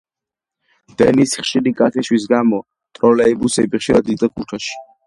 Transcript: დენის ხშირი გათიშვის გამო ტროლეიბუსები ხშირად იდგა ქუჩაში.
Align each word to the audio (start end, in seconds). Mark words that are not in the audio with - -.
დენის 1.01 1.35
ხშირი 1.43 1.75
გათიშვის 1.83 2.27
გამო 2.35 2.63
ტროლეიბუსები 3.01 3.85
ხშირად 3.87 4.13
იდგა 4.17 4.35
ქუჩაში. 4.37 4.79